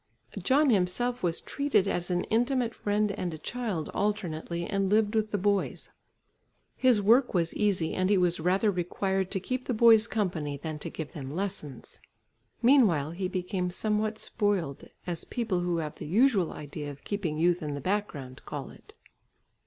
John 0.39 0.71
himself 0.71 1.21
was 1.21 1.41
treated 1.41 1.87
as 1.87 2.09
an 2.09 2.23
intimate 2.23 2.73
friend 2.73 3.11
and 3.11 3.35
a 3.35 3.37
child 3.37 3.89
alternately 3.93 4.65
and 4.65 4.89
lived 4.89 5.13
with 5.13 5.29
the 5.29 5.37
boys. 5.37 5.91
His 6.75 6.99
work 6.99 7.35
was 7.35 7.53
easy 7.55 7.93
and 7.93 8.09
he 8.09 8.17
was 8.17 8.39
rather 8.39 8.71
required 8.71 9.29
to 9.29 9.39
keep 9.39 9.65
the 9.67 9.75
boys 9.75 10.07
company 10.07 10.57
than 10.57 10.79
to 10.79 10.89
give 10.89 11.11
them 11.13 11.29
lessons. 11.31 11.99
Meanwhile 12.63 13.11
he 13.11 13.27
became 13.27 13.69
somewhat 13.69 14.17
"spoiled" 14.17 14.89
as 15.05 15.23
people, 15.23 15.59
who 15.59 15.77
have 15.77 15.93
the 15.99 16.07
usual 16.07 16.51
idea 16.51 16.89
of 16.89 17.03
keeping 17.03 17.37
youth 17.37 17.61
in 17.61 17.75
the 17.75 17.79
background, 17.79 18.41
call 18.43 18.71
it. 18.71 18.95